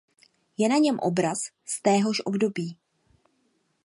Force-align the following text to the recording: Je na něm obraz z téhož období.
Je 0.57 0.67
na 0.69 0.77
něm 0.77 0.99
obraz 0.99 1.49
z 1.65 1.81
téhož 1.81 2.21
období. 2.25 2.77